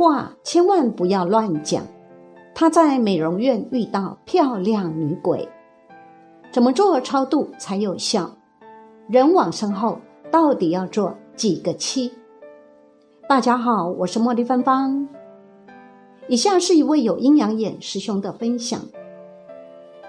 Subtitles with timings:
[0.00, 1.82] 话千万不要乱讲。
[2.54, 5.46] 他在美容院遇到漂亮女鬼，
[6.50, 8.30] 怎么做超度才有效？
[9.10, 9.98] 人往生后
[10.30, 12.10] 到底要做几个七？
[13.28, 15.06] 大家好，我是茉莉芬芳。
[16.28, 18.80] 以下是一位有阴阳眼师兄的分享。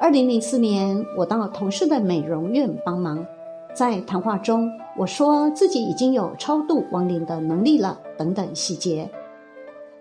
[0.00, 3.24] 二零零四年，我到同事的美容院帮忙，
[3.72, 4.68] 在谈话中，
[4.98, 9.08] 我说自己已经有超度亡灵的能力了，等等细节。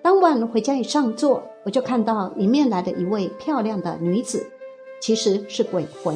[0.05, 4.45] 当晚回家一上座，我就看到迎面来的一位漂亮的女子，
[5.01, 6.15] 其实是鬼魂。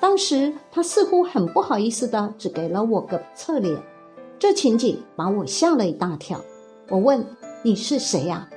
[0.00, 3.80] 当时她似乎很不好意思的，只给了我个侧脸。
[4.36, 6.40] 这情景把我吓了一大跳。
[6.88, 7.24] 我问
[7.62, 8.48] ：“你是谁呀？”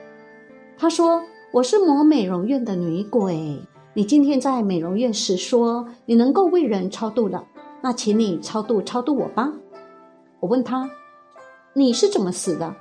[0.76, 1.21] 她说
[1.53, 3.62] ：“我是某美容院的女鬼。
[3.93, 7.45] 你今天在美容院时说你能够为人超度了，
[7.79, 9.53] 那请你超度超度我吧。”
[10.41, 10.89] 我问她
[11.73, 12.73] ：“你是怎么死的？”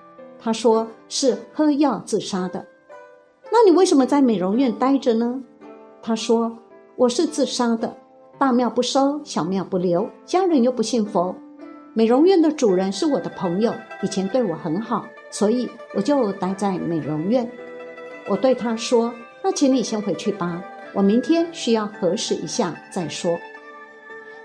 [0.46, 2.64] 他说：“是喝药自杀的。”
[3.50, 5.42] 那你为什么在美容院待着呢？
[6.00, 6.56] 他说
[6.94, 7.96] ：“我是自杀的，
[8.38, 11.34] 大庙不收，小庙不留，家人又不信佛。”
[11.94, 17.50] 美容院的主人是我的朋友，以前对我很好，所以我就待在美容院。
[18.28, 20.62] 我对他说：“那请你先回去吧，
[20.94, 23.36] 我明天需要核实一下再说。”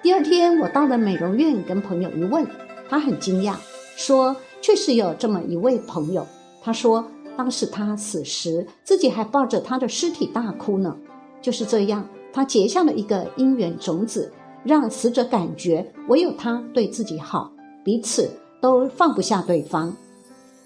[0.02, 2.44] 第二天我到了美容院，跟朋友一问，
[2.90, 3.54] 他很惊讶，
[3.96, 6.26] 说：“确实有这么一位朋友。”
[6.64, 7.04] 他说
[7.36, 10.96] ：“当时他死时，自己还抱着他的尸体大哭呢。”
[11.42, 14.32] 就是这样，他结下了一个姻缘种子。
[14.64, 17.52] 让死者感觉唯有他对自己好，
[17.84, 18.30] 彼此
[18.62, 19.92] 都放不下对方。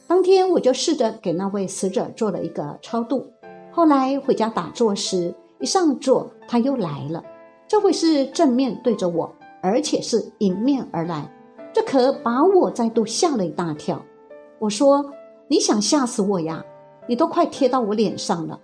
[0.05, 3.25] 当天我就试着给那位死者做了一个超度。
[3.71, 7.23] 后来回家打坐时，一上座他又来了，
[7.69, 11.31] 这回是正面对着我，而且是迎面而来，
[11.75, 14.01] 这可把我再度吓了一大跳。
[14.59, 15.11] 我说
[15.49, 16.63] ：“你想吓死我呀？
[17.05, 18.57] 你都快贴到我脸上了。”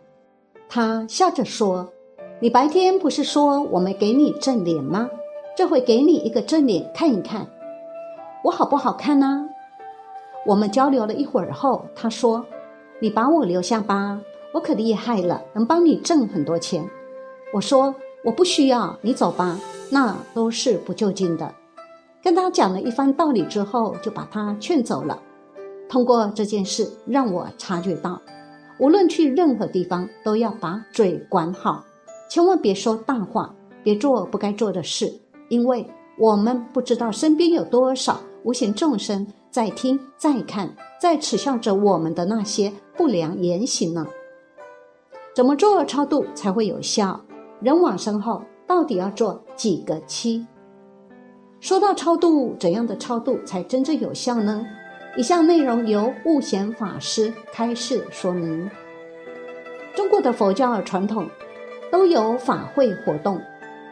[0.70, 1.92] 他笑着说
[2.39, 5.09] ：“你白天不是说我没给你正脸吗？”
[5.58, 7.45] 这回给你一个正脸看一看，
[8.45, 9.49] 我好不好看呢？
[10.48, 12.45] 我们交流了一会儿后，他说
[13.02, 14.22] ：“你把我留下吧，
[14.54, 16.89] 我可厉害了，能帮你挣很多钱。”
[17.54, 17.93] 我说
[18.23, 19.60] ：“我不需要，你走吧，
[19.92, 21.54] 那都是不就近的。”
[22.23, 25.21] 跟他讲了一番道理之后，就把他劝走了。
[25.89, 28.21] 通过这件事，让我察觉到，
[28.80, 31.83] 无论去任何地方，都要把嘴管好，
[32.30, 35.11] 千万别说大话，别做不该做的事。
[35.49, 35.86] 因为
[36.17, 44.05] 我们不知道身边有多少无形众生在听、在看、在耻笑着我们的那些不良言行呢。
[45.36, 47.20] 怎么做超度才会有效？
[47.61, 50.45] 人往生后到底要做几个七？
[51.61, 54.66] 说到超度，怎样的超度才真正有效呢？
[55.16, 58.67] 以下内容由悟贤法师开示说明。
[59.95, 61.30] 中国的佛教传统
[61.92, 63.39] 都有法会活动。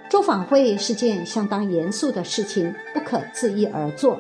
[0.09, 4.19] 做法会是件相当严肃的事情，不可自意而做。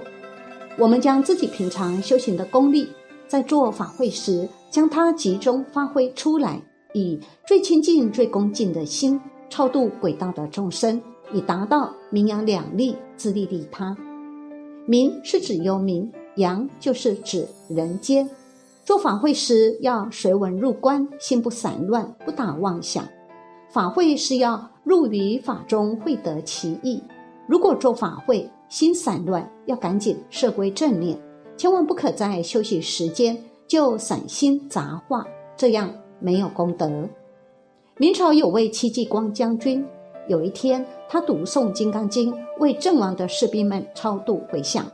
[0.77, 2.87] 我们将自己平常修行的功力，
[3.27, 6.61] 在做法会时，将它集中发挥出来，
[6.93, 11.01] 以最亲近、最恭敬的心超度轨道的众生，
[11.31, 13.95] 以达到名扬两利，自利利他。
[14.85, 18.29] 名是指幽冥，阳就是指人间。
[18.83, 23.07] 做法会时要随文入观，心不散乱，不打妄想。
[23.69, 27.03] 法会是要入于法中，会得其意。
[27.47, 31.19] 如果做法会心散乱，要赶紧摄归正念，
[31.55, 35.23] 千万不可在休息时间就散心杂话，
[35.55, 37.07] 这样没有功德。
[37.97, 39.85] 明朝有位戚继光将军，
[40.29, 44.85] 有一天他读诵《金刚经》，为阵亡的士兵们超度回向。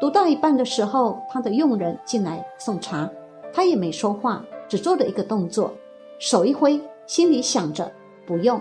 [0.00, 3.06] 读到一半的时候，他的佣人进来送茶，
[3.52, 5.74] 他也没说话，只做了一个动作，
[6.18, 7.92] 手一挥，心里想着。
[8.26, 8.58] 不用，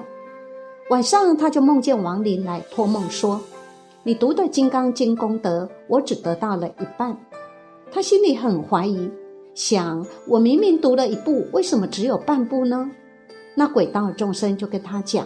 [0.89, 3.39] 晚上他就梦见亡灵来托梦说
[4.03, 7.17] ：“你读的《金刚经》功德，我只得到了一半。”
[7.89, 9.09] 他心里很怀疑，
[9.53, 12.91] 想：我明明读了一部，为什么只有半部呢？
[13.55, 15.25] 那鬼道众生就跟他讲：“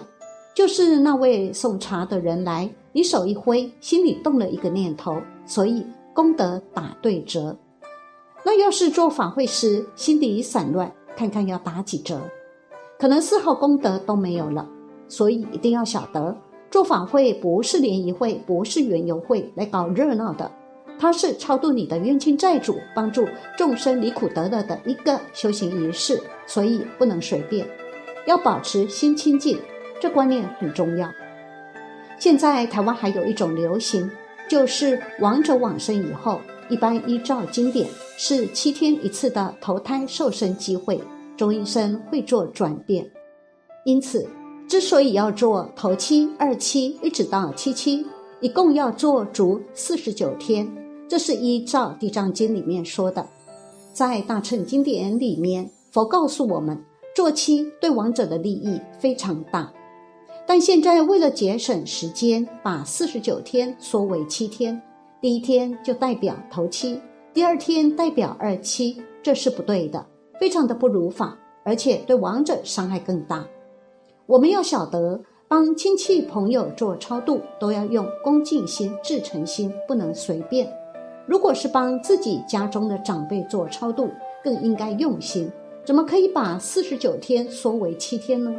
[0.54, 7.58] 就是那位送茶的人来，你手一挥，心里动了一个念头，所以功德打对折。
[8.44, 12.20] 那要是做法会时心里散乱，看看要打几折。”
[13.00, 14.68] 可能丝毫功德都没有了，
[15.08, 16.38] 所以一定要晓得，
[16.70, 20.52] 做法会不是联谊会，不是缘游会来搞热闹的，
[21.00, 23.28] 它是超度你的冤亲债主，帮助
[23.58, 27.68] 众生离苦得乐的一个修行仪式，所以不能随便，
[28.28, 29.58] 要保持心清净，
[30.02, 31.08] 这观念很重要。
[32.20, 34.10] 现在台湾还有一种流行，
[34.50, 37.88] 就是亡者往生以后，一般依照经典
[38.18, 41.00] 是七天一次的投胎受生机会，
[41.38, 43.10] 中医生会做转变。
[43.86, 44.28] 因此，
[44.68, 48.06] 之所以要做头七、二七一直到七七，
[48.40, 50.68] 一共要做足四十九天，
[51.08, 53.24] 这是依照《地藏经》里面说的。
[53.94, 56.80] 在大乘经典里面，佛告诉我们，
[57.16, 59.72] 做七对亡者的利益非常大。
[60.46, 64.82] 但现在为了节省时间，把四十九天缩为七天，
[65.22, 67.00] 第一天就代表头七，
[67.34, 70.06] 第二天代表二七，这是不对的，
[70.40, 73.46] 非常的不如法，而且对亡者伤害更大。
[74.26, 80.72] 我们要晓得，帮亲戚朋友做超度，都要用恭敬心、至诚心，不能随便。
[81.28, 84.10] 如果是帮自己家中的长辈做超度，
[84.44, 85.50] 更应该用心。
[85.86, 88.54] 怎么可以把四十九天缩为七天呢？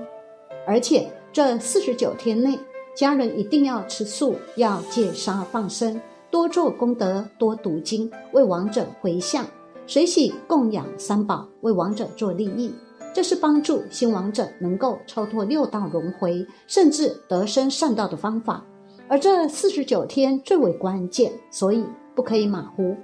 [0.67, 2.59] 而且这四十九天内，
[2.95, 6.01] 家人一定要吃素，要戒杀放生，
[6.31, 9.47] 多做功德，多读经，为亡者回向，
[9.87, 12.75] 随喜供养三宝，为亡者做利益。
[13.15, 18.65] 这是帮助新亡者能够超脱六道轮回，甚至得生善道的方法。
[19.09, 21.85] 而这四十九天最为关键，所以。
[22.15, 22.95] 不可以马虎。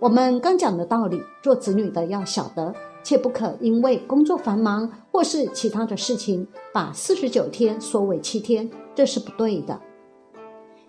[0.00, 2.74] 我们刚讲的道理，做子女的要晓得，
[3.06, 9.80] 切不可因为工作繁忙或是其他的事情，把四十九天缩为七天，这是不对的。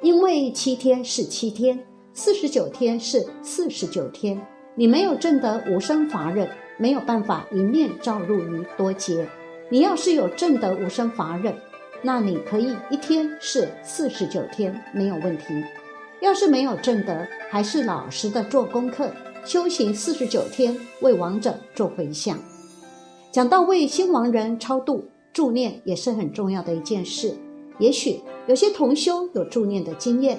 [0.02, 1.80] 因为七天是七天，
[2.14, 4.42] 四十九天是四十九天，
[4.74, 6.50] 你没有证得无生法忍，
[6.80, 9.30] 没有办法一面照入于多劫。
[9.70, 11.54] 你要是有证得无生法忍，
[12.02, 15.46] 那你可以一天是四十九天，没有问题。
[16.20, 19.12] 要是没有正德，还是老实的做功课，
[19.48, 22.38] 修行四十九天，为亡者做回向。
[23.32, 27.34] 讲到为新亡人超度助念，也是很重要的一件事。
[27.80, 30.38] 也许有些同修有助念的经验，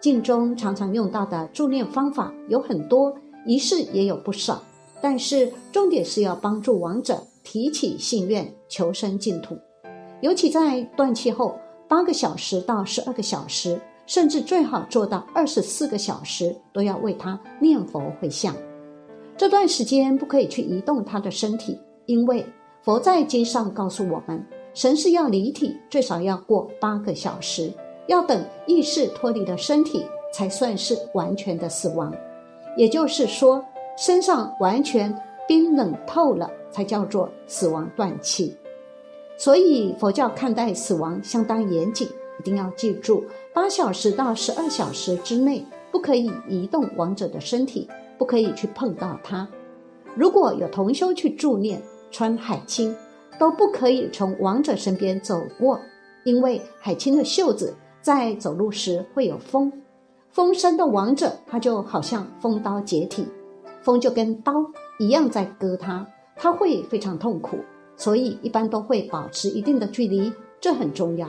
[0.00, 3.14] 镜中常常用到的助念方法有很多，
[3.44, 4.62] 仪式也有不少。
[5.02, 9.58] 但是重点是要帮助亡者提起信愿，求生净土。
[10.22, 13.78] 尤其在断气后八个小时到十二个小时。
[14.06, 18.54] 甚至最好做到二十四个小时都要为他念佛回向。
[19.36, 22.46] 这段时间不可以去移动他的身体，因为
[22.82, 24.42] 佛在经上告诉我们，
[24.72, 27.70] 神是要离体，最少要过八个小时，
[28.06, 32.14] 要等意识脱离了身体，才算是完全的死亡。
[32.76, 33.62] 也就是说，
[33.98, 35.12] 身上完全
[35.48, 38.56] 冰冷透了，才叫做死亡断气。
[39.36, 42.08] 所以佛教看待死亡相当严谨。
[42.38, 43.24] 一定要记住，
[43.56, 47.88] 八小时到十二小时之内不可以移动亡者的身体，
[48.18, 49.48] 不可以去碰到他。
[50.14, 52.94] 如果有同修去助念、穿海青，
[53.40, 55.80] 都不可以从亡者身边走过，
[56.26, 59.72] 因为海青的袖子在走路时会有风，
[60.28, 63.26] 风声的亡者他就好像风刀解体，
[63.80, 64.52] 风就跟刀
[64.98, 66.06] 一样在割他，
[66.36, 67.56] 他会非常痛苦，
[67.96, 70.30] 所以一般都会保持一定的距离，
[70.60, 71.26] 这很重要。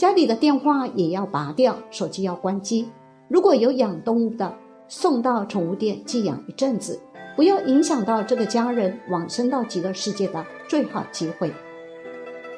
[0.00, 2.88] 家里的电话也要拔掉，手机要关机。
[3.28, 4.56] 如果有养动物的，
[4.88, 6.98] 送到宠物店寄养一阵子，
[7.36, 11.52] 不要影响到这个家人往生到极乐世界的最好机会。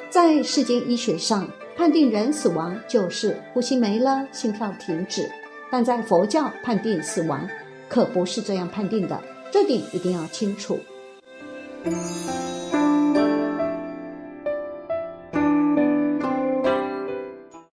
[0.09, 5.29] 在世间医学上，判定人死亡就是呼吸没了、心跳停止，
[5.69, 7.49] 但在佛教判定死亡
[7.89, 10.79] 可不是这样判定的，这点一定要清楚。